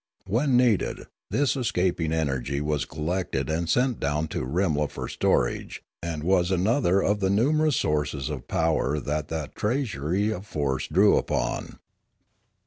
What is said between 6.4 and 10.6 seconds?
another of the numerous sources of power that that treasury of